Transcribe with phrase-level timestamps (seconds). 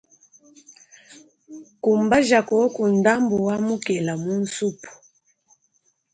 [1.81, 4.91] Kumbaja koku ndambu wa mukela mu nsupu.